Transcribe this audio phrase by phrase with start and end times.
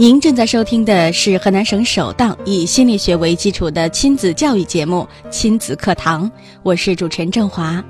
[0.00, 6.24] 您正在收听的是河南省首档以心理学为基础的亲子教育节目《亲子课堂》，
[6.62, 7.84] 我是主持人郑华。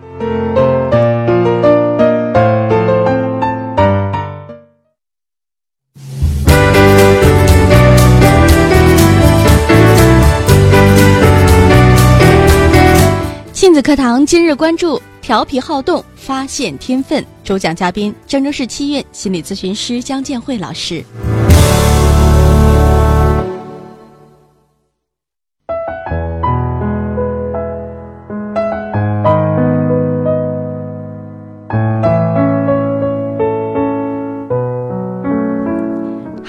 [13.52, 17.24] 亲子课堂今日关注：调皮好动，发现天分。
[17.44, 21.04] 主讲嘉宾：郑州市七院心理咨询师姜建慧老师。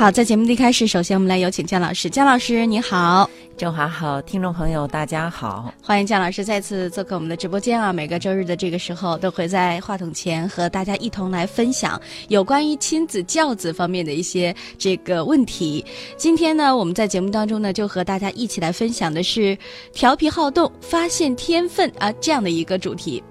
[0.02, 2.10] 好，在节目的一开始，首先我们来有请姜老师。
[2.10, 3.30] 姜老师，你好。
[3.56, 7.94] 郑华好，听众朋友大家好，欢迎姜老师再次做客我们的直播间啊！
[7.94, 15.86] 每个周日的这个时候，都会在话筒前和大家一同来分享有关于亲子教子方面的一些这个问题。
[16.18, 19.56] 今天呢，我们在节目当中呢，就和大家一起来分享的是
[19.94, 23.24] 调皮好动、发现天分啊这样的一个主题。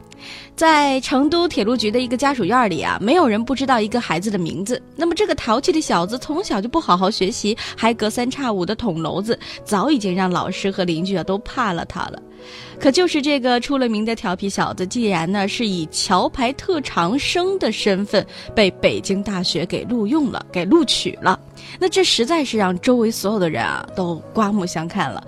[0.57, 4.81] 在成都铁路局的一个家属院里啊，没有人不知道一个孩子的名字。
[4.97, 12.21] 那么这个淘气的小子从小就不好好学习，还隔三差五的捅娄子，早已经让老师和邻居啊都怕了他了。
[12.81, 21.39] 可就是这个出了名的调皮小子，既然呢是以桥牌特长生的身份被北京大学给录用了，给录取了，
[21.79, 25.23] 那这实在是让周围所有的人啊都刮目相看了。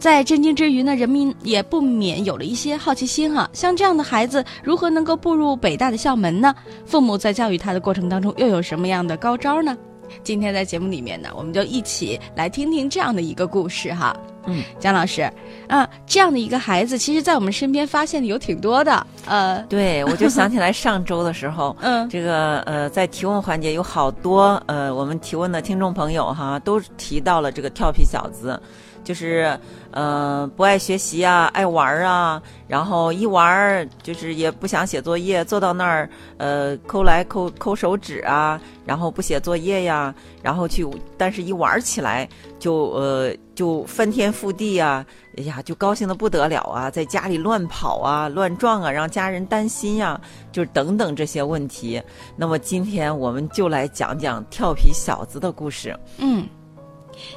[0.00, 3.48] 在震惊之余呢，人民也不免有了一些好奇心哈。
[3.52, 6.54] 像这样的孩子，如何能够步入北大的校门呢？
[6.86, 9.76] 父母在教育他的过程当中，又有什么样的高招呢？
[10.24, 14.16] 今天在节目里面呢，我们就一起来听听这样的一个故事哈。
[14.46, 15.30] 嗯，姜老师，
[15.68, 19.06] 啊，这样的一个孩子，其实在我们身边发现的有挺多的。
[19.26, 28.58] 呃，对，我就想起来上周的时候， 嗯，这个呃，在提问环节有好多呃，我们提问的听众朋友哈，都提到了这个调皮小子。
[29.02, 29.58] 就是，
[29.90, 42.28] 呃，不爱学习啊，爱玩儿啊，然后一玩儿就是也不想写作业，坐到那儿，呃，抠来抠抠手指啊，然后不写作业呀，然后去，但是一玩起来
[42.58, 45.04] 就呃就翻天覆地啊，
[45.38, 50.20] 哎呀，就高兴的不得了啊，在家里乱跑啊，乱撞啊，让家人担心呀，
[50.52, 52.00] 就是等等这些问题。
[52.36, 55.98] 那么今天我们就来讲讲调皮小子的故事。
[56.18, 56.46] 嗯。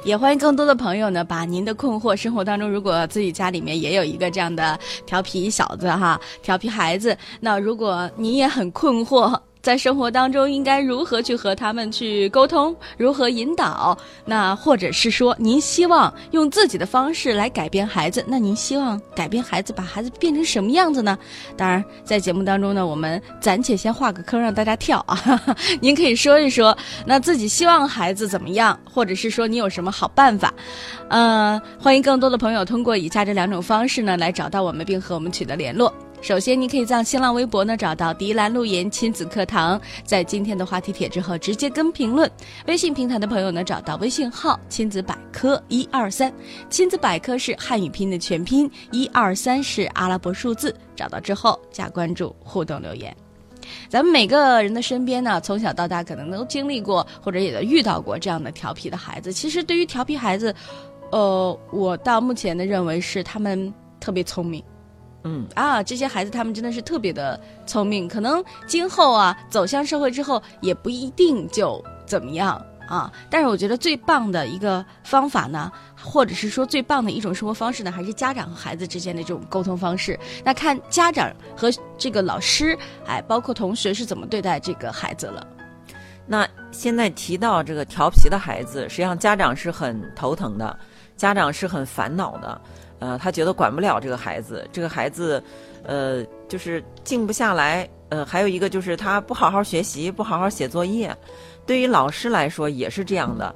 [0.04, 9.38] 也欢迎更多的朋友呢，把您的困惑，生活当中如果自己家里面也有一个这样的调皮小子哈，调皮孩子，那如果您也很困惑。
[9.64, 13.96] 在生活当中应该如何去和他们去沟通，如何引导？
[14.26, 18.22] 那或者是说，您希望用自己的方式来改变孩子？
[18.28, 21.18] 那您希望改变孩子，把孩子变成什么样子呢？
[21.56, 25.18] 当然，在节目当中呢，我们暂且先画个坑让大家跳啊。
[25.80, 26.76] 您可以说一说，
[27.06, 30.52] 那自己希望孩子怎么样，或者是说你有什么好办法？
[31.08, 35.90] 嗯，欢迎更多的朋友通过以下这两种方式呢来找到我们，并和我们取得联络。
[36.24, 42.28] 首先，你可以在新浪微博呢找到“迪兰路言亲子课堂”，在今天的话题帖之后直接跟评论。
[42.66, 46.32] 微信平台的朋友呢找到微信号“亲子百科一二三”，
[46.70, 50.74] 亲子百科是汉语拼音的全拼，一二三是阿拉伯数字。
[50.96, 53.14] 找到之后加关注，互动留言。
[53.90, 59.30] 咱们每个人的身边呢，从小到大可能都经历过或者也都遇到过这样的调皮的孩子。
[59.30, 60.54] 其实对于调皮孩子，
[61.10, 63.70] 呃，我到目前的认为是他们
[64.00, 64.64] 特别聪明。
[65.24, 73.10] 嗯啊，这些孩子他们真的是特别的聪明，可能今后啊走向社会之后也不一定就怎么样啊。
[73.30, 80.18] 但是我觉得最棒的一个方法呢，或者是说最棒的一种生活方式呢，还是家长和孩子之间的这种沟通方式。
[80.44, 82.76] 那看家长和这个老师，
[83.06, 85.46] 哎，包括同学是怎么对待这个孩子了。
[86.26, 90.78] 那现在提到这个调皮的孩子，实际上家长是很头疼的，
[91.16, 92.60] 家长是很烦恼的。
[92.98, 95.42] 呃，他觉得管不了这个孩子，这个孩子，
[95.82, 97.88] 呃，就是静不下来。
[98.10, 101.14] 呃，还有一个就是他不好好学习，不好好写作业。
[101.66, 103.54] 对于老师来说也是这样的。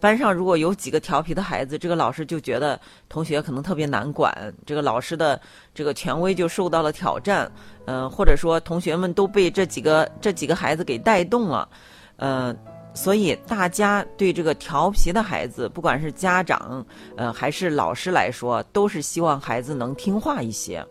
[0.00, 4.34] 班上如果有几个调皮的孩子，这个老师就觉得同学可能特别难管，
[4.64, 5.40] 这个老师的
[5.74, 7.50] 这个权威就受到了挑战。
[7.84, 11.68] 呃，或者说同学们都被这几个这几个孩子给带动了。
[12.16, 12.54] 呃，
[12.92, 16.84] 所以大家对这个调皮的孩子，不管是家长
[17.16, 20.84] 呃还是老师来说，都是希望孩子能听话一些。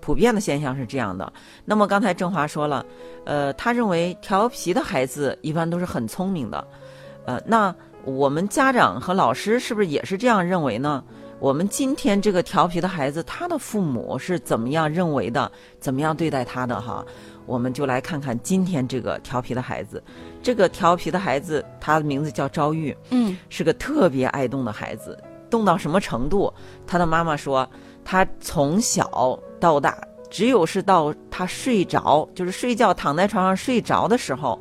[0.00, 1.30] 普遍的现象是这样的。
[1.64, 2.84] 那么刚才郑华说了，
[3.26, 6.66] 呃，他认为调皮的孩子一般都是很聪明的。
[7.26, 11.04] 呃，那我们家长和老师是不是也是这样认为呢？
[11.38, 15.50] 我们今天这个调皮的孩子，他的父母是怎么样认为的？
[15.78, 16.80] 怎么样对待他的？
[16.80, 17.04] 哈，
[17.46, 20.02] 我们就来看看今天这个调皮的孩子。
[20.42, 25.18] 这个调皮的孩子，他的名字叫赵玉，嗯是个特别爱动的孩子。
[25.50, 26.52] 动到什么程度？
[26.86, 27.68] 他的妈妈说，
[28.04, 29.98] 他从小到大，
[30.30, 34.56] 只有是到他睡着，就是睡觉躺在床上睡着的时候，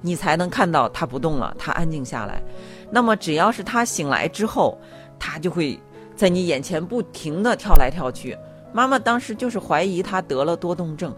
[0.00, 2.42] 你才能看到他不动了，他安静下来。
[2.90, 4.78] 那么只要是他醒来之后，
[5.18, 5.78] 他就会
[6.16, 8.36] 在你眼前不停的跳来跳去。
[8.72, 11.14] 妈妈当时就是怀疑他得了多动症，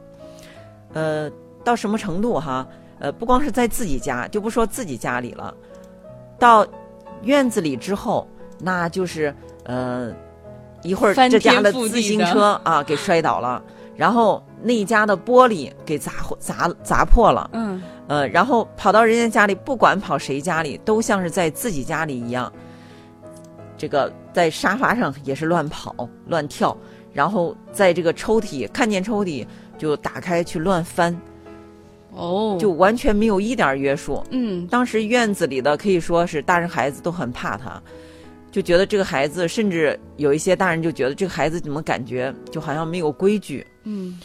[0.93, 1.31] 呃，
[1.63, 2.67] 到什么程度哈？
[3.05, 5.55] 呃，不光是在自己家，就不说自己家里了，
[6.39, 6.67] 到
[7.21, 8.27] 院子里之后，
[8.59, 9.35] 那就是
[9.65, 10.11] 呃，
[10.83, 13.63] 一会儿这家的自行车啊给摔倒了，
[13.95, 17.83] 然后那一家的玻璃给砸砸砸破了，嗯。
[18.07, 22.51] 呃，然后跑到人家家里，不管跑谁家里，都像是在自己家里一样。
[23.77, 25.95] 这个在沙发上也是乱跑
[26.29, 26.75] 乱跳，
[27.13, 29.47] 然后在这个抽屉看见抽屉
[29.77, 31.19] 就打开去乱翻，
[32.15, 34.23] 哦，就完全没有一点约束。
[34.31, 37.83] 嗯当时院子里的可以说是大人孩子都很怕他，
[38.51, 43.67] 就觉得这个孩子，甚至有一些大人就觉得这个孩子怎么感觉就好像没有规矩。
[43.85, 44.19] 嗯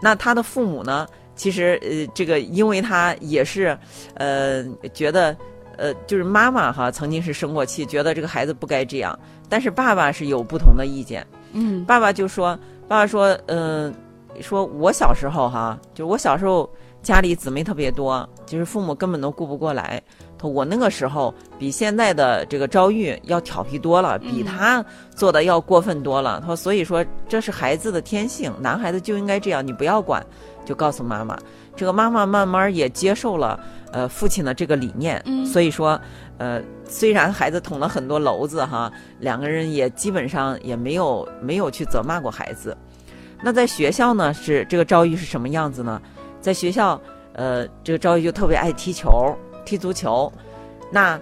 [0.00, 1.06] 那他的父母呢？
[1.36, 3.76] 其实呃，这个因为他也是
[4.14, 4.62] 呃
[4.92, 5.34] 觉得
[5.78, 9.18] 呃，就是妈妈哈曾经是生过气，觉得这个孩子不该这样，
[9.48, 11.26] 但是爸爸是有不同的意见。
[11.52, 13.94] 嗯爸爸就说：“爸爸说，嗯、
[14.40, 16.68] 说我小时候哈，就是我小时候
[17.02, 20.02] 家里姊妹特别多，就是父母根本都顾不过来。
[20.38, 24.84] 他说我那个时候比现在的这个遭遇要调皮多了，比嗯他
[25.14, 26.40] 做的要过分多了。
[26.40, 30.24] 他说，所以说这是孩子的天性，男孩子就应该这样，你不要管。
[30.62, 31.36] 就告诉妈妈，
[31.74, 33.58] 这个妈妈慢慢也接受了
[33.92, 36.00] 呃父亲的这个理念，嗯所以说
[36.36, 42.76] 呃虽然孩子捅了很多娄子哈，两个人也基本上也没有没有去责骂过孩子。
[43.42, 46.00] 那在学校呢，是这个赵玉是什么样子呢？
[46.40, 47.00] 在学校，
[47.32, 49.34] 呃，这个赵玉就特别爱踢球、
[49.64, 50.32] 踢足球，
[50.90, 51.18] 那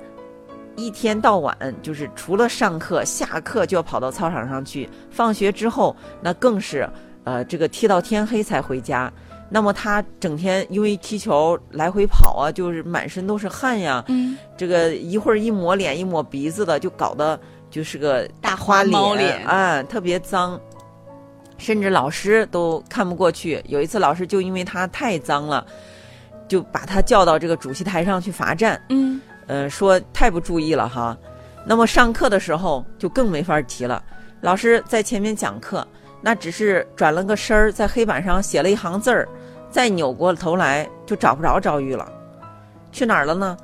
[0.76, 6.88] 一天到晚就是除了上课，下课就要跑到操场上去，放学之后那更是
[7.24, 9.12] 呃这个踢到天黑才回家。
[9.50, 20.60] 那么他整天因为踢球来回跑啊，就是满身都是汗呀，嗯这个一会儿一抹脸一抹鼻子的，就搞得就是个大花脸啊，特别脏，
[21.58, 23.62] 甚至老师都看不过去。
[23.66, 25.66] 有一次老师就因为他太脏了，
[26.48, 31.16] 就把他叫到这个主席台上去罚站，嗯呃，说太不注意了哈。
[31.66, 34.02] 那么上课的时候就更没法提了，
[34.40, 35.86] 老师在前面讲课，
[36.22, 39.28] 那只是转了个身儿，在黑板上写了一行字儿，
[39.70, 42.10] 再扭过头来就找不着赵玉了，
[42.92, 43.56] 去哪儿了呢？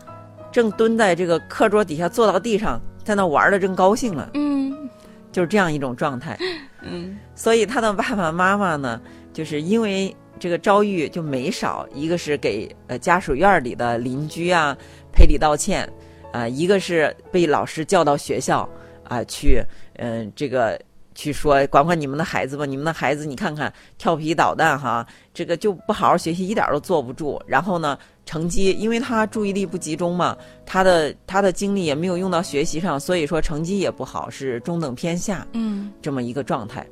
[0.53, 4.89] 正蹲在这个课桌底下，坐到地上，在那玩的正高兴了，嗯
[5.33, 6.39] 就是这样一种状态。
[6.85, 7.19] 嗯。
[7.35, 9.01] 所以他的爸爸妈妈呢，
[9.33, 14.77] 就是因为这个遭遇就没少，一个是给呃家属院里的邻居啊
[15.13, 15.89] 赔礼道歉，
[16.33, 18.69] 啊、一个是被老师叫到学校
[19.05, 19.63] 啊、去，
[19.99, 20.81] 嗯、这个
[21.15, 27.41] 去说管管你们的孩子吧，你们的孩子你看看调皮捣蛋哈，这个就不好好学习，一点都坐不住。
[27.47, 35.47] 然后呢，成绩因为他注意力不集中嘛，他的他的精力也没有用到学习上，所以说成绩也不好，是中等偏下。
[35.53, 36.87] 嗯这么一个状态。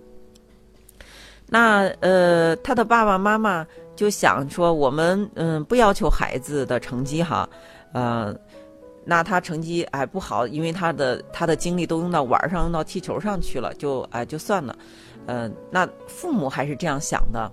[1.48, 7.46] 那呃，他的爸爸妈妈就想说，我们嗯不要求孩子的成绩哈，
[7.92, 8.34] 呃，
[9.04, 14.76] 那他成绩哎不好，因为他的他的精力都用到玩儿上、用到踢球上去了，就哎就算了。
[15.26, 17.50] 呃，那父母还是这样想的，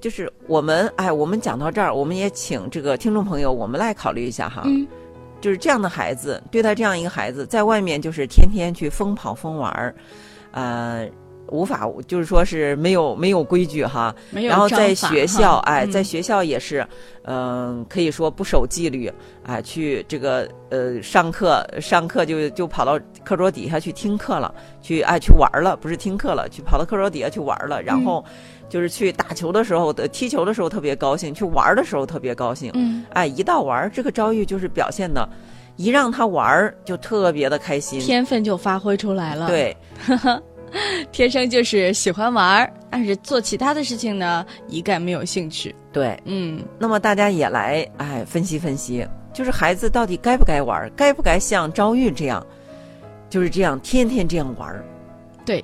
[0.00, 4.62] 就是我们哎，我们讲到这儿，我们也请这个听众朋友，我们来考虑一下哈。
[4.64, 4.86] 嗯
[5.40, 9.92] 就是这样的孩子，对待这样一个孩子，在外面就是天天去疯跑疯玩儿，
[10.52, 11.10] 呃，
[11.52, 14.14] 无法就是说是没有没有规矩哈。
[14.30, 15.62] 没有然后在学校，哈。
[15.66, 15.92] 哎，嗯。
[15.92, 16.84] 在学校也是，
[17.24, 19.12] 嗯、可以说不守纪律，
[19.44, 28.04] 哎，去这个呃上课上课就就跑到课桌底下去听课了，去哎去玩儿了，不是听课了，去跑到课桌底下去玩儿了，然嗯。
[28.04, 28.24] 后
[28.68, 33.04] 就是去打球的时候踢球的时候特别高兴，去玩儿的时候特别高兴，嗯。
[33.12, 35.28] 哎，一到玩儿这个遭遇就是表现的，
[35.76, 39.76] 一让他玩儿就特别的开心，天分就发挥出来了，，对，
[41.12, 45.74] 天生就是喜欢玩儿，但是做其他的事情呢，一概没有兴趣。
[45.92, 52.44] 对，嗯，那么大家也来哎分析分析，就是孩子到底该不该玩儿，该不该像赵玉这样，
[53.28, 54.84] 就是这样天天这样玩儿？
[55.44, 55.62] 对，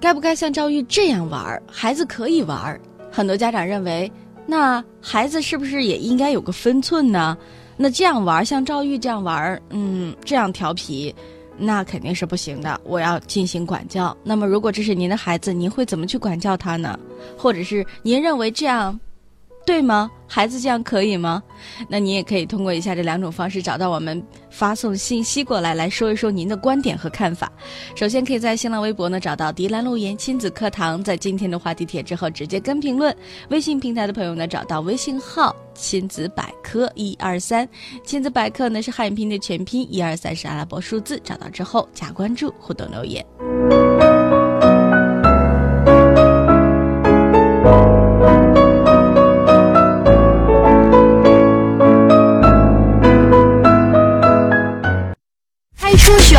[0.00, 1.62] 该不该像赵玉这样玩儿？
[1.66, 2.80] 孩子可以玩儿，
[3.10, 4.10] 很多家长认为，
[4.46, 7.36] 那孩子是不是也应该有个分寸呢？
[7.76, 11.12] 那这样玩儿，像赵玉这样玩儿，嗯，这样调皮。
[11.56, 14.16] 那肯定是不行的，我要进行管教。
[14.22, 16.98] 那么，如果这是您的孩子，您会怎么去管教他呢？
[17.38, 18.98] 或者是您认为这样
[19.66, 20.10] 对吗？
[20.26, 21.42] 孩子这样可以吗？
[21.88, 27.50] 那您也可以通过以下这两种方式找到我们，发送信息过来，来说一说您的观点和看法。
[27.94, 33.14] 首先，可以在新浪微博呢找到“迪兰路言亲子课堂”，在今天的话题帖之后直接跟评论。
[33.48, 37.68] 微信平台的朋友呢，找到微信号“亲子百科一二三”，
[38.04, 41.20] 亲子百科呢是汉语拼音的全拼，一二三是阿拉伯数字。
[41.22, 43.24] 找到之后加关注，互动留言。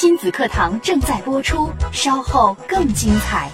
[0.00, 3.50] 亲子课堂正在播出，稍后更精彩。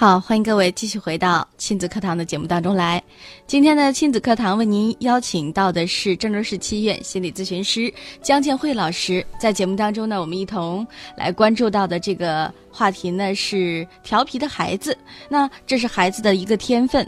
[0.00, 3.02] 好，欢迎各位继续回到亲子课堂的节目当中来。
[3.46, 7.92] 今天的亲子课堂为您邀请到的是郑州市七院心理咨询师
[8.22, 9.22] 江建慧老师。
[9.38, 10.86] 在节目当中呢，我们一同
[11.18, 14.96] 来关注到的这个话题呢是调皮的孩子。
[15.28, 17.06] 那这是孩子的一个天分，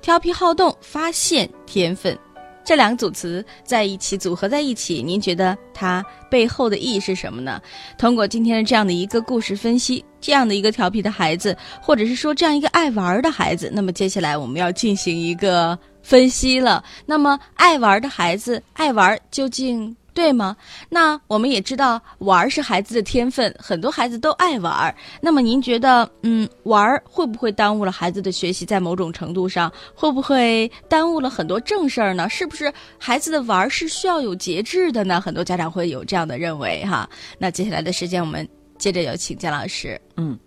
[0.00, 2.18] 调皮好动，发现天分。
[2.64, 7.60] 这两组词在一起组合在一起，您觉得它背后的意义是什么呢？
[7.98, 16.84] 通过今天的这样的一个故事分析，这样的一个调皮的孩子，或者是说这样一个爱玩的孩子，那么接下来我们要进行一个分析了。
[17.04, 20.56] 那么爱玩的孩子，爱玩究竟对吗？
[20.88, 24.94] 那我们也知道，玩是孩子的天分，很多孩子都爱玩。
[25.20, 28.66] 那么您觉得，嗯，玩会不会耽误了孩子的学习？
[28.66, 32.28] 在某种程度上，会不会耽误了很多正事儿呢？
[32.28, 35.20] 是不是孩子的玩是需要有节制的呢？
[35.20, 37.08] 很多家长会有这样的认为哈。
[37.38, 38.46] 那接下来的时间，我们
[38.78, 40.00] 接着有请姜老师。
[40.16, 40.38] 嗯，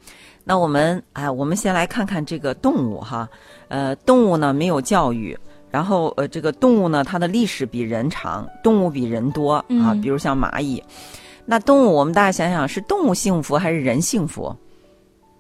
[0.44, 3.28] 那我们哎，我们先来看看这个动物哈，
[3.68, 5.38] 呃，动物呢没有教育。
[5.76, 9.66] 然后，呃，这个动物呢，它的历史比人长，动物比人多啊。
[9.68, 10.82] 嗯比如像蚂蚁，
[11.46, 14.56] 那动物我们大家想想，是动物幸福还是人幸福？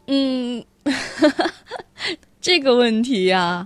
[0.07, 0.61] 嗯，
[2.41, 3.65] 这个问题呀、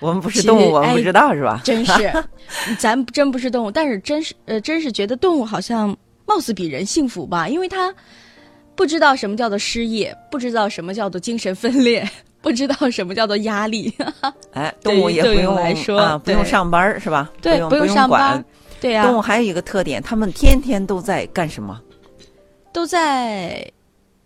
[0.00, 1.60] 我们不是动物，我们哎不知道是吧？
[1.64, 2.12] 真是，
[2.80, 7.94] 咱真不是动物，但是真是呃，真是觉得动物好像貌似比人幸福吧，因为它
[8.74, 12.04] 不知道什么叫做失业，不知道什么叫做精神分裂，
[12.42, 13.92] 不知道什么叫做压力。
[14.52, 17.30] 哎，动物也不用来说啊，不用上班是吧？
[17.40, 18.42] 对不用上班。
[18.80, 21.78] 对呀、动物还有一个特点，它们天天都在干什么？
[22.72, 23.70] 都在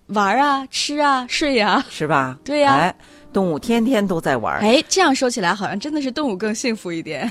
[0.08, 1.84] 玩啊、吃啊、睡啊。
[1.90, 2.38] 是吧？
[2.44, 2.94] 对呀哎，
[3.32, 4.60] 动物天天都在玩。
[4.60, 7.28] 哎，这样说起来，好像真的是动物更幸福一点，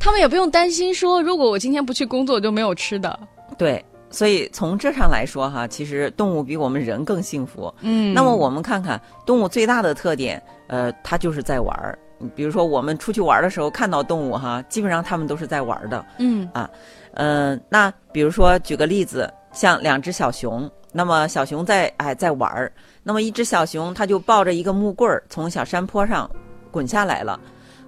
[0.00, 3.16] 他们也不用担心说，如果我今天不去工作，我就没有吃的。
[3.56, 3.84] 对，
[4.16, 7.70] 所以从这上来说哈，其实动物比我们人更幸福。
[7.82, 11.98] 嗯那么我们看看动物最大的特点，呃，它就是在玩儿。
[12.34, 16.02] 比如说我们出去玩儿的时候看到动物哈，基本上它们都是在玩儿的。
[16.16, 16.70] 嗯啊
[17.12, 26.30] 嗯、那比如说举个例子，像两只小熊，那么小熊在哎在玩儿，那么一只小熊它就抱着一个木棍儿从小山坡上
[26.70, 27.38] 滚下来了，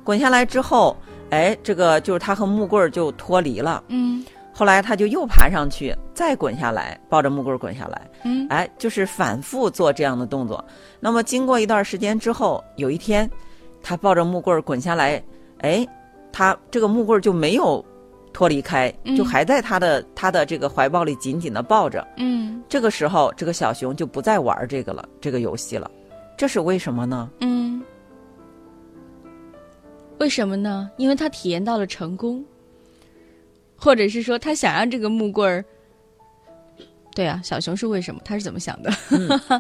[0.05, 0.95] 滚下来之后，
[1.31, 3.83] 哎，这个就是它和木棍儿就脱离了。
[3.89, 4.23] 嗯
[4.59, 10.65] 后来他就又爬上去，再滚下来，抱着木棍滚下来，嗯哎，就是反复做这样的动作。
[10.99, 13.31] 那么经过一段时间之后，有一天，
[13.85, 15.23] 他抱着木棍滚下来，
[15.61, 15.87] 哎，
[16.33, 17.85] 他这个木棍就没有
[18.33, 22.05] 脱离开，嗯就还在他的他的这个怀抱里紧紧的抱着。
[22.17, 25.89] 嗯这个时候，这个小熊就不再玩这个了，这个游戏了。
[26.37, 27.31] 这是为什么呢？
[27.43, 27.81] 嗯，
[30.19, 30.91] 为什么呢？
[30.97, 32.45] 因为他体验到了成功，
[33.79, 35.65] 或者是说他想让这个木棍儿
[37.15, 38.21] 对啊，小熊是为什么？
[38.25, 38.93] 他是怎么想的？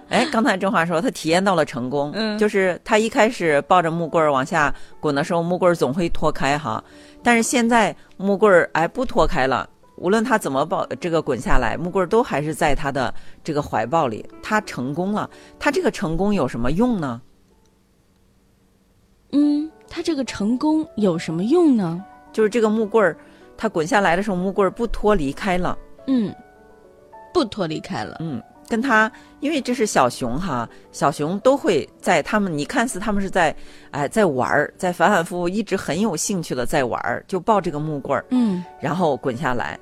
[0.08, 6.82] 哎，刚才郑华说他体验到了成功，嗯就是他一开始抱着木棍儿往下滚的时候，木棍儿总会脱开哈，
[7.22, 15.28] 但是现在木棍儿哎不脱开了，无论他怎么抱这个滚下来，木棍儿都还是在他的这个怀抱里，他成功了。
[15.58, 17.20] 他这个成功有什么用呢？
[19.32, 22.04] 嗯，他这个成功有什么用呢？
[22.32, 23.16] 就是这个木棍儿，
[23.58, 25.76] 他滚下来的时候，木棍儿不脱离开了。
[26.06, 26.34] 嗯，
[27.34, 28.16] 不脱离开了。
[28.20, 29.10] 嗯，跟他，
[29.40, 33.54] 因为这是小熊哈，小熊都会在他们，你看似他们是在，
[33.90, 39.78] 哎，在玩儿，在反反复复一直很有兴趣的在玩儿，就抱这个木棍儿，嗯然后滚下来，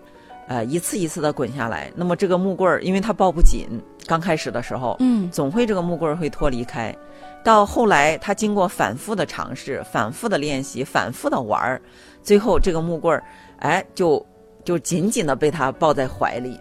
[0.48, 1.92] 呃，一次一次的滚下来。
[1.94, 3.68] 那么这个木棍儿，因为它抱不紧，
[4.06, 6.96] 刚开始的时候，嗯总会这个木棍儿会脱离开。
[7.44, 11.80] 到后来，他经过反复的尝试、反复的练习、反复的玩儿，
[12.20, 13.22] 最后这个木棍儿，
[13.58, 14.24] 哎，就
[14.64, 16.58] 就紧紧的被他抱在怀里。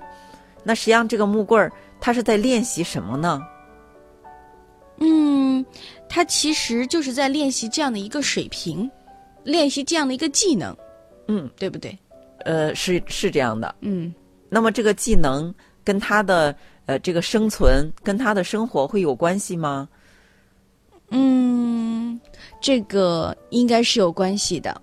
[0.64, 3.42] 那实际上，这个木棍儿，他是在练习什么呢？
[5.00, 5.66] 嗯，
[6.08, 8.90] 他其实就是在练习这样的一个水平，
[9.44, 10.76] 练习这样的一个技能，
[11.28, 11.98] 嗯，对不对？
[12.40, 13.76] 呃，是是这样的。
[13.82, 14.14] 嗯
[14.50, 19.90] 那么这个技能跟他的呃这个生存、跟他的生活会有关系吗？
[21.10, 22.20] 嗯，
[22.62, 24.82] 这个应该是有关系的。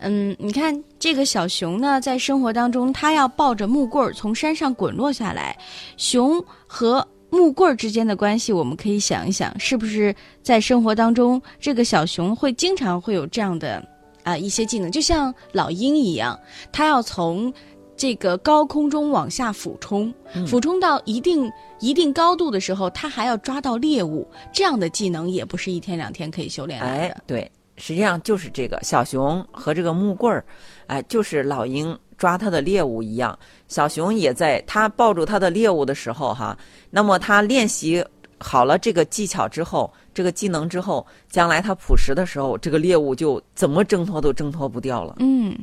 [0.00, 5.56] 嗯，你看这个小熊呢，在生活当中，它要抱着木棍儿从山上滚落下来。
[5.96, 13.86] 熊和木棍儿之间的关系，我们可以想一想，是不是在生活当中，这个小熊会经常会有这样的
[14.24, 16.38] 啊、一些技能，就像老鹰一样，
[16.72, 17.52] 它要从
[17.96, 20.12] 这个高空中往下俯冲，
[20.46, 27.50] 俯冲到一定一定高度的时候，它还要抓到猎物，这样的技能也不是一天两天可以修炼来哎的。，对，
[27.80, 30.44] 实际上就是这个小熊和这个木棍儿，
[30.86, 33.36] 哎，就是老鹰抓它的猎物一样。
[33.68, 36.56] 小熊也在它抱住它的猎物的时候，哈，
[36.90, 38.04] 那么它练习
[38.38, 45.16] 好了这个技巧之后，这个技能之后，将来它捕食的时候，这个猎物就怎么挣脱都挣脱不掉了。
[45.20, 45.56] 嗯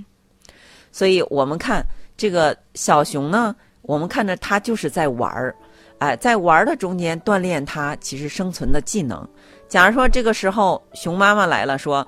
[0.92, 5.56] 所以我们看这个小熊呢，我们看着它就是在玩儿，
[6.00, 9.28] 哎，在玩儿的中间锻炼它其实生存的技能。
[9.68, 12.08] 假如说这个时候熊妈妈来了，说：“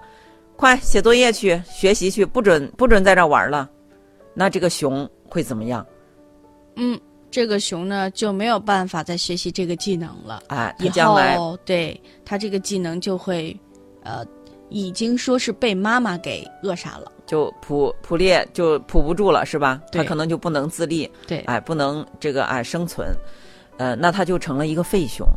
[0.55, 3.69] 快写作业去，学习去，不准不准在这玩儿了。”
[4.33, 5.85] 那这个熊会怎么样？
[6.77, 10.43] 嗯，这个熊呢就没有办法再学习这个技能了。
[10.47, 13.55] 哎，它以将来后对它这个技能就会，
[14.03, 14.25] 呃，
[14.69, 17.11] 已经说是被妈妈给扼杀了。
[17.25, 19.81] 就捕捕猎就捕不住了，是吧？
[19.91, 23.13] 它对可能就不能自立，对，哎，不能这个哎生存，
[23.77, 25.27] 呃，那它就成了一个废熊。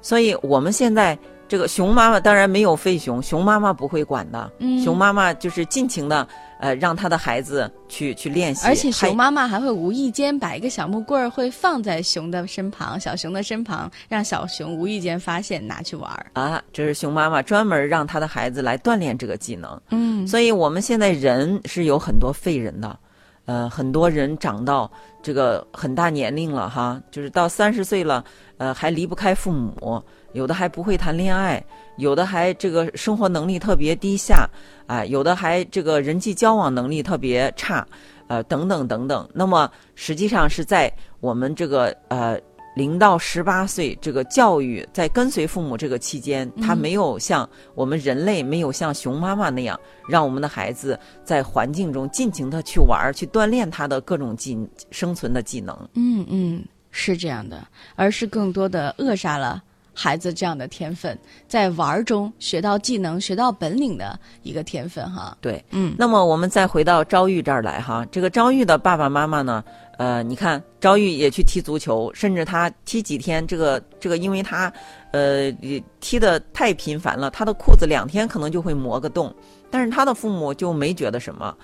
[0.00, 1.16] 所以我们现在
[1.52, 6.26] 这个熊妈妈当然没有废熊，熊妈妈不会管的，嗯熊妈妈就是尽情的
[6.58, 16.24] 呃让她的孩子去去练习，而且熊妈妈还会无意间把一个小木棍儿会放在熊的身旁，小熊的身旁，让小熊无意间发现拿去玩儿。
[16.32, 19.78] 啊，这是熊妈妈专门让她的孩子来锻炼这个技能。
[19.90, 22.98] 嗯所以我们现在人是有很多废人的，
[23.44, 24.90] 呃，很多人长到
[25.22, 28.24] 这个很大年龄了哈，就是到三十岁了，
[28.56, 30.02] 呃，还离不开父母，
[30.32, 31.62] 有的还不会谈恋爱，
[31.96, 34.48] 有的还这个生活能力特别低下，
[34.86, 37.86] 啊、有的还这个人际交往能力特别差，
[38.28, 39.28] 呃，等等等等。
[39.34, 42.40] 那么实际上是在我们这个呃。
[42.74, 54.58] 零到十八岁，这个教育在跟随父母这个期间，他嗯没有像我们人类没有像熊妈妈那样，让我们的孩子在环境中尽情的去玩儿，去锻炼他的各种技
[54.90, 55.76] 生存的技能。
[55.94, 59.62] 嗯嗯，是这样的，而是更多的扼杀了
[59.94, 65.36] 孩子这样的天分，在玩儿中学到技能、学到本领的一个天分哈。
[65.40, 69.62] 对，嗯那么我们再回到昭玉这儿来哈，这个昭玉的爸爸妈妈呢，
[69.98, 74.72] 呃，你看昭玉也去踢足球，甚至他踢几天，这个这个，因为他
[75.12, 75.52] 呃
[76.00, 79.34] 踢的太频繁了，他的裤子两天可能就会磨个洞，
[79.70, 81.54] 但是他的父母就没觉得什么，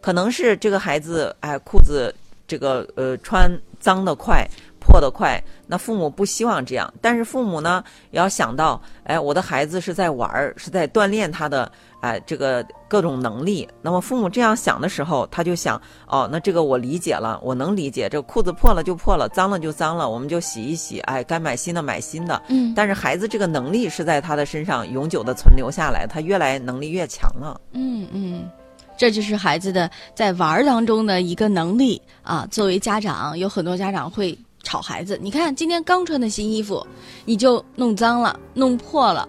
[0.00, 2.14] 可能是这个孩子哎裤子
[2.46, 4.46] 这个呃穿脏的快。
[4.78, 7.82] 破的快，那父母不希望这样，但是父母呢
[8.12, 11.68] 也要想到，哎，我的孩子是在玩儿，是在锻炼他的
[12.00, 13.68] 哎这个各种能力。
[13.82, 22.40] 那么父母这样想的时候，他就想，哦，那这个我理解了，我能理解，这裤子破了就破了，脏了就脏了，我们就洗一洗，哎，该买新的买新的。
[22.46, 27.60] 嗯但是孩子这个能力是在他的身上永久的存留下来，他越来能力越强了。
[27.72, 28.48] 嗯嗯，
[28.96, 32.46] 这就是孩子的在玩儿当中的一个能力啊。
[32.50, 36.86] 作为家长，有很多家长会吵孩子，你看今天刚穿的新衣服，
[37.24, 39.28] 你就弄脏了、弄破了。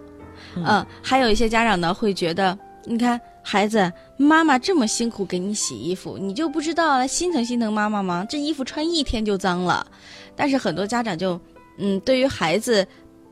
[0.56, 8.26] 嗯、还有一些家长呢会觉得，你看孩子，妈妈这么辛苦给你洗衣服，你就不知道心疼心疼妈妈吗？
[8.30, 9.86] 这衣服穿一天就脏了。
[10.36, 11.40] 但是很多家长就，
[11.78, 12.88] 嗯，对于孩子。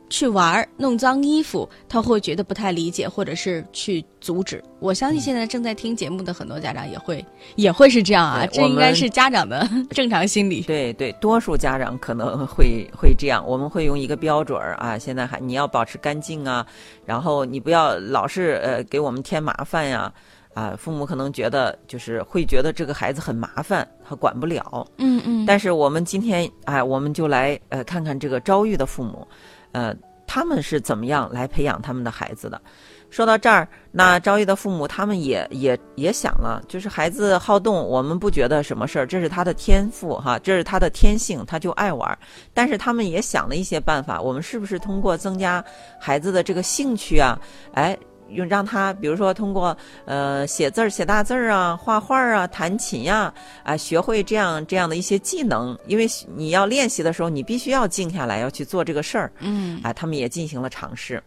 [0.10, 4.64] 去玩儿弄脏衣服，他会觉得不太理解，或者是去阻止。
[4.80, 10.62] 我相信现在正在听节目的很多家长也会也会是这样啊，这应该是家长的正常心理。
[10.62, 13.44] 对对，多数家长可能会会这样。
[13.48, 16.66] 我们会用一个标准儿啊，现在还你要保持干净啊，
[17.06, 20.12] 然后你不要老是呃给我们添麻烦呀
[20.54, 20.76] 啊。
[20.78, 24.86] 父母可能觉得就是会觉得这个孩子很麻烦，他管不了。
[24.98, 25.46] 嗯嗯。
[25.48, 29.28] 但是我们今天哎，我们就来呃看看这个遭遇的父母。
[29.76, 29.94] 呃，
[30.26, 32.62] 他们是怎么样来培养他们的孩子的？
[33.10, 42.18] 说到这儿，那昭玉的父母他们也也也想了，就是孩子好动，我们不觉得什么事儿，这是他的天赋哈，这是他的天性，他就爱玩。
[42.54, 45.64] 但是他们也想了一些办法，我们是不是通过增加
[46.00, 47.38] 孩子的这个兴趣啊？
[47.74, 47.98] 哎。
[48.30, 53.34] 用让他，比如说通过呃写字儿、写大字儿啊、画画啊、弹琴呀，
[53.64, 55.78] 啊，学会这样这样的一些技能。
[55.88, 59.32] 因为你要练习的时候，你必须要静下来，要去做这个事儿。
[59.40, 61.22] 嗯，啊，他们也进行了尝试。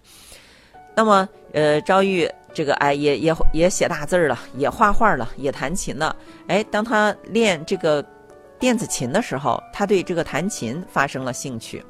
[0.94, 6.14] 那么，呃，赵玉这个哎，也也也写大字儿了，也画画了，也弹琴了。
[6.48, 8.04] 哎，当他练这个
[8.58, 11.84] 电子琴的时候，他对这个弹琴发生了兴趣。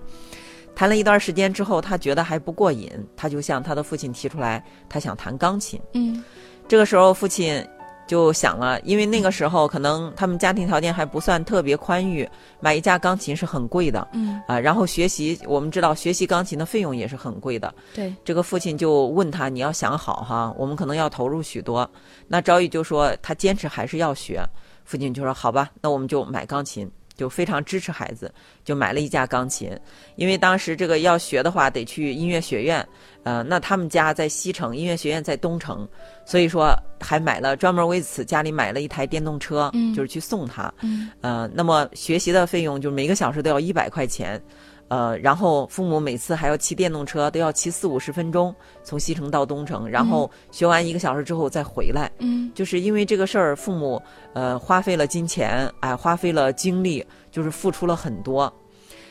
[0.78, 5.80] 弹了一段时间之后，他觉得还不过瘾，他就向他的父亲提出来，他想弹钢琴。
[5.94, 6.22] 嗯，
[6.68, 7.66] 这个时候父亲
[8.06, 12.24] 就想了，因为那个时候可能他们家庭条件还不算特别宽裕，
[12.60, 14.06] 买一架钢琴是很贵的。
[14.12, 17.74] 嗯啊，然后学习，我们知道学习钢琴的费用也是很贵的。
[17.92, 21.90] 对，这个父亲就问他：“你要想好哈，我们可能要投入许多。”
[22.28, 24.48] 那赵宇就说他坚持还是要学。
[24.84, 28.32] 父亲就说：“好吧，那我们就买钢琴。”就非常支持孩子，
[28.64, 29.70] 就买了一架钢琴。
[30.16, 32.86] 因为当时这个要学的话，得去音乐学院，
[33.24, 35.86] 呃，那他们家在西城，音乐学院在东城，
[36.24, 40.72] 所以说还买了专门为此家里买了一台电动车，就是去送他。
[41.20, 44.40] 呃，那么学习的费用就每个小时都要一百块钱。
[44.88, 52.10] 呃，然后父母每次还要骑电动车，都要骑四五十分钟，从西城到东城，然后学完一个小时之后再回来。
[52.18, 54.00] 嗯，就是因为这个事儿，父母
[54.32, 58.52] 呃花费了金钱，哎，花费了精力，就是付出了很多。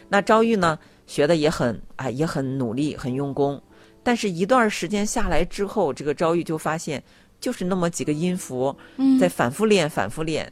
[0.09, 3.61] 那赵玉呢，学的也很哎，也很努力，很用功。
[4.01, 7.03] 但是，一段时间下来之后，这个赵玉就发现，
[7.39, 8.75] 就是那么几个音符，
[9.19, 10.51] 在反复练，反复练。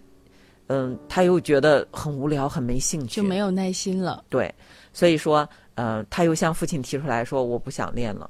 [0.67, 4.23] 嗯，他又觉得很无聊，很没兴趣，就没有耐心了。
[4.29, 4.53] 对。
[4.95, 8.29] 所以说，呃，他又向父亲提出来说：“我不想练了。”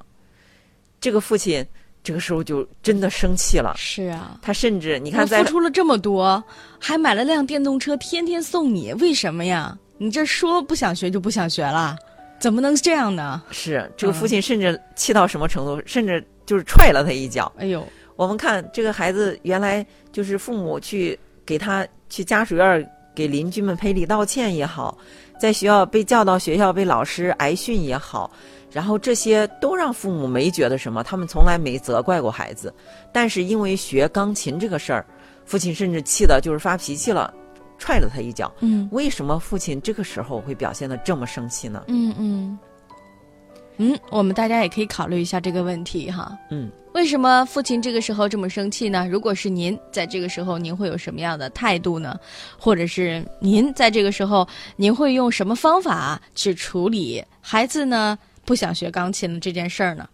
[1.00, 1.64] 这个父亲
[2.04, 3.76] 这个时候就真的生气了。
[3.78, 6.44] 是啊，他甚至你看，付出了这么多，
[6.80, 9.78] 还买了辆电动车，天天送你，为什么呀？
[10.00, 11.96] 你这说不想学就不想学了，
[12.40, 13.44] 怎么能这样呢？
[13.52, 15.80] 是这个父亲甚至气到什么程度？
[15.86, 17.52] 甚至就是踹了他一脚。
[17.58, 24.98] 哎呦，我们看这个孩子，原来就是父母去给他去家属院给邻居们赔礼道歉也好。
[25.40, 28.32] 在学校被叫到学校被老师挨训也好，
[28.72, 32.74] 然后这些都让父母没觉得什么，他们从来没责怪过孩子。
[33.12, 35.06] 但是因为学钢琴这个事儿，
[35.46, 37.34] 父亲甚至气得就是发脾气了，
[37.78, 38.54] 踹了他一脚。
[38.62, 41.84] 嗯，为什么父亲这个时候会表现的这么生气呢？
[41.88, 42.60] 嗯嗯。
[43.78, 46.32] 嗯，我们大家也可以考虑一下这个问题哈。
[46.50, 49.06] 嗯，为什么父亲这个时候这么生气呢？
[49.12, 52.18] 如果是您在这个时候，您会有什么样的态度呢？
[52.58, 60.08] 或者是您在这个时候，您会用什么方法去处理孩子呢不想学钢琴的这件事儿呢？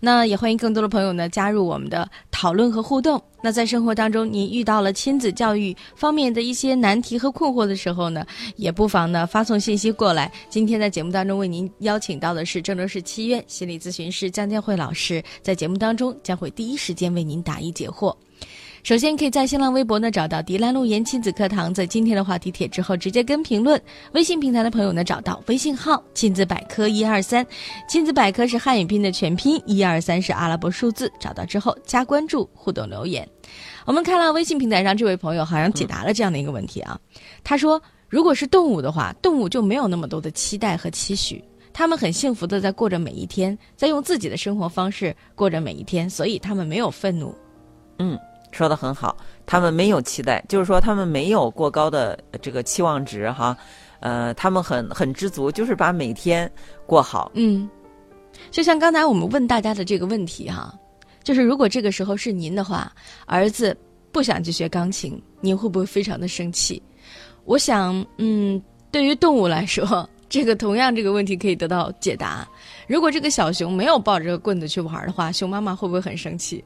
[0.00, 3.22] 那也欢迎更多的朋友呢加入我们的讨论和互动。
[3.42, 10.30] 那在生活当中，您遇到了亲子教育方面的一些难题和困惑的时候呢，也不妨呢发送信息过来。
[10.50, 18.14] 今天在节目当中为您邀请到的是郑州市七院心理咨询师江建慧老师，在节目当中将会第一时间为您答疑解惑。
[18.82, 23.80] 首先，可以在新浪微博呢找到“迪兰路言亲子课堂”，在今天的话题帖之后直接跟评论。
[24.12, 27.46] 微信平台的朋友呢，找到微信号“亲子百科一二三”，
[27.86, 31.12] 亲子百科是汉语拼的全拼，一二三是阿拉伯数字。
[31.20, 33.28] 找到之后加关注，互动留言。
[33.84, 36.98] 我们看到微信平台上这位朋友好像解答了这样的一个问题啊，
[37.44, 47.34] 他说：“如果是动物的话，动物就没有那么多的期待和期许，他们很幸福的在过着每一天，在用自己的生活方式过着每一天，所以他们没有愤怒。”
[48.00, 48.18] 嗯。
[48.50, 53.56] 说的很好，他们没有期待，就是说他们没有过高的这个期望值哈，
[54.00, 56.50] 呃，他们很很知足，就是把每天
[56.86, 57.30] 过好。
[57.34, 57.68] 嗯，
[58.50, 60.74] 就像刚才我们问大家的这个问题哈，
[61.22, 62.92] 就是如果这个时候是您的话，
[63.26, 63.76] 儿子
[64.10, 66.82] 不想去学钢琴，您会不会非常的生气？
[67.44, 68.60] 我想，嗯，
[68.90, 72.46] 对于动物来说，这个同样这个问题可以得到解答。
[72.86, 76.64] 如果这个小熊没有抱着个棍子去玩的话，熊妈妈会不会很生气？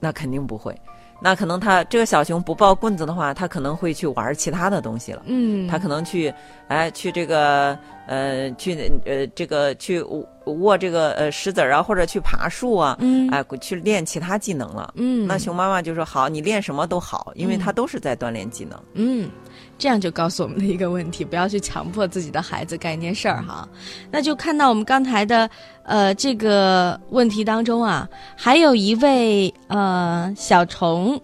[0.00, 0.74] 那肯定不会。
[1.18, 5.22] 那可能他这个小熊不抱棍子的话，他可能会去玩其他的东西了。
[5.24, 6.32] 嗯，他可能去，
[6.68, 8.74] 哎，去这个，呃，去
[9.06, 10.02] 呃，这个去
[10.44, 14.92] 握这个呃石子儿啊，或者去爬树啊，嗯，哎，去练其他技能了。
[14.96, 18.78] 嗯，那熊妈妈就说好，你练什么都好，因为他都是在锻炼技能。
[18.92, 19.30] 嗯，
[19.78, 23.68] 这样就告诉我们的一个问题，不要去强迫自己的孩子干一件事儿哈。
[24.10, 25.48] 那就看到我们刚才的
[25.84, 31.20] 呃这个问题当中啊，还有一位呃小虫。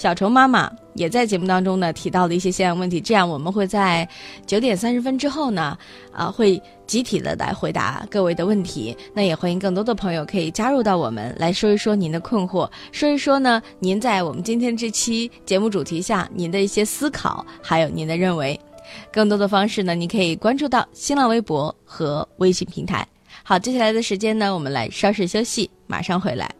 [0.00, 4.08] 小虫妈妈也在节目当中呢提到了一些现象问题，这样我们会在
[4.46, 5.76] 九点三十分之后呢，
[6.10, 8.96] 啊，会集体的来回答各位的问题。
[9.12, 18.58] 那也欢迎更多的朋友可以加入到我们来说一说您的困惑，说一说呢您在我们今天这期节目主题下您的一些思考，还有您的认为。
[19.12, 23.06] 更多的方式呢，您可以关注到新浪微博和微信平台。
[23.42, 26.59] 好，接下来的时间呢，我们来稍事休息，马上回来。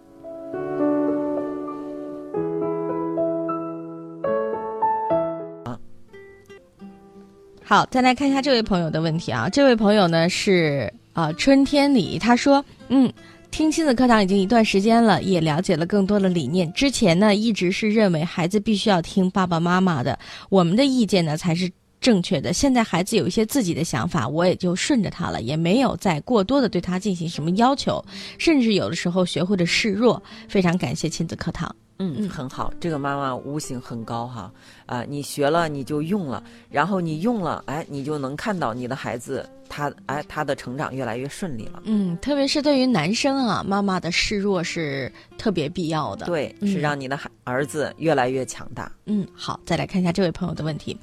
[7.71, 9.49] 好，再来看一下这位朋友的问题啊。
[9.49, 13.09] 这位朋友呢是啊春天里，他说，嗯，
[13.53, 16.73] 听亲子课堂已经一段时间了，也了解了更多的理念。
[16.73, 22.53] 之前呢一直是认为孩子必须要听爸爸妈妈的，我们的意见呢才是正确的。
[22.53, 28.05] 现在孩子有一些自己的想法，我也就顺着他了，也没有再过多的对他进行什么要求，
[28.37, 30.21] 甚至有的时候学会了示弱。
[30.49, 31.73] 非常感谢亲子课堂。
[32.03, 34.51] 嗯，很好，这个妈妈悟性很高哈，
[34.87, 41.83] 啊，你学了你就用了，然后你用了，哎，你就能看到你的孩子他哎他的成长越来越顺利了。
[41.85, 46.25] 嗯，特别是对于男生啊，妈妈的示弱是特别必要的。
[46.25, 48.91] 对，是让你的孩儿子越来越强大。
[49.05, 50.97] 嗯，好，再来看一下这位朋友的问题，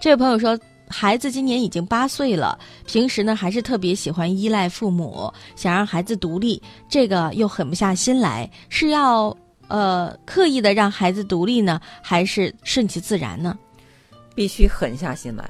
[0.00, 9.36] 这位朋友说，孩子今年已经八岁了，平时呢还是特别喜欢依赖父母，想让孩子独立，这个又狠不下心来，是要。
[9.68, 13.58] 呃，刻意的让孩子独立呢，还是顺其自然呢？
[14.34, 15.48] 必须狠下心来，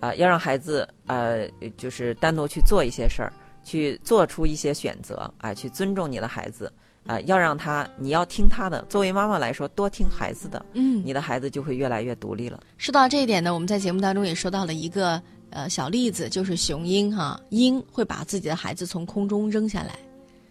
[0.00, 3.32] 啊，要让孩子呃，就是单独去做一些事儿，
[3.64, 6.70] 去做出一些选择，啊，去尊重你的孩子，
[7.06, 8.84] 啊，要让他，你要听他的。
[8.88, 12.60] 作为妈妈来说，多听孩子的，嗯，你的孩子就会越来越独立了。
[12.76, 19.98] 说到这一点呢，我们在节目当中也说到了一个呃小例子，就是雄鹰哈，鹰会把自己的孩子从空中扔下来，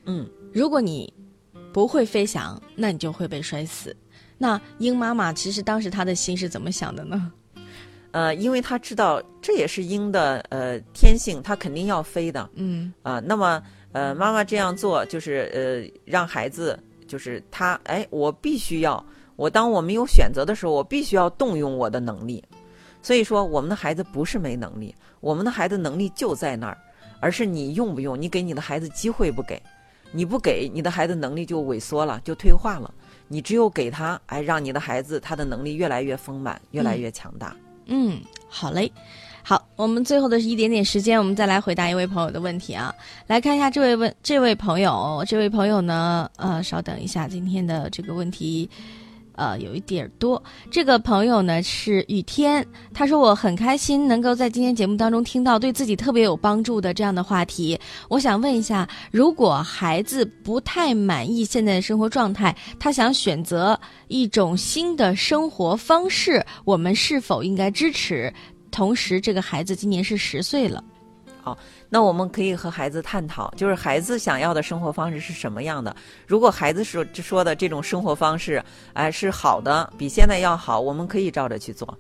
[0.06, 1.14] 嗯，如果你。
[1.74, 3.96] 不会飞翔，那你就会被摔死。
[4.38, 7.32] 那鹰妈妈其实当时她的心是怎么想的呢？
[8.12, 12.50] 呃，因为她知道这也是鹰的呃天性，它肯定要飞的。
[12.56, 19.04] 嗯啊，那么呃，妈妈这样做就是呃，让孩子就是他哎，我必须要
[19.36, 22.44] 我当我没有选择的时候，我必须要动用我的能力。
[23.02, 26.78] 所以说，我们的孩子不是没能力，我们的孩子能力就在那儿，
[27.20, 29.62] 而是你用不用，你给你的孩子机会不给。
[30.12, 32.94] 你不给你的孩子能力就萎缩了，就退化了。
[33.28, 37.56] 你只有给他，哎，让你的孩子他的能力越来越丰满，越来越强大。
[37.86, 38.92] 嗯，好嘞，
[39.44, 42.94] 好，我们最后的一点点时间，我们再来回答一位朋友的问题啊。
[43.28, 48.70] 来看一下这位问这位朋友，这位朋友呢，呃，稍等一下，今天的这个问题。
[49.38, 50.44] 呃，有一点多。
[50.70, 57.80] 这个朋友呢是雨天，他说我很开心能够在今天节目当中听到对自己特别有帮助的这样的话题。
[58.10, 68.34] 我想问一下，如果孩子不太满意现在的生活状态，他想选择一种新的生活方式，我们是否应该支持？
[68.72, 70.84] 同时，这个孩子今年是十岁了。
[71.42, 71.58] 好，
[71.90, 75.96] 那我们可以和孩子探讨，就是孩子想要的生活方式是什么样的。
[76.26, 81.98] 如果孩子说说的这种生活方式，哎，是好的，比现在要好，我们可以照着去做。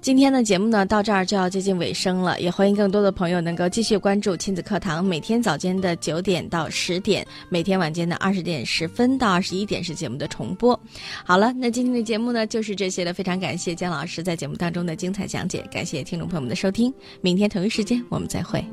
[0.00, 10.78] 今天的节目呢，到这儿就要接近尾声了，也欢迎更多的朋友能够继续关注亲子课堂，每天早间的九点到十点，每天晚间的二十点十分到二十一点是节目的重播。
[11.24, 18.64] 好了，那今天的节目呢就是这些了，非常感谢姜老师在节目当中的精彩讲解，感谢听众朋友们的收听，明天同一时间我们再会。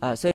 [0.00, 0.28] 啊，所以。